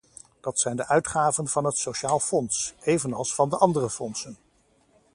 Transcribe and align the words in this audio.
Dat 0.41 0.59
zijn 0.59 0.75
de 0.75 0.87
uitgaven 0.87 1.47
van 1.47 1.65
het 1.65 1.77
sociaal 1.77 2.19
fonds, 2.19 2.73
evenals 2.81 3.35
van 3.35 3.49
de 3.49 3.57
andere 3.57 3.89
fondsen. 3.89 4.37